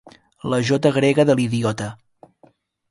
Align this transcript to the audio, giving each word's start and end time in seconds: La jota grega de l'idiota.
La 0.53 0.59
jota 0.69 0.93
grega 0.97 1.27
de 1.31 1.37
l'idiota. 1.41 1.93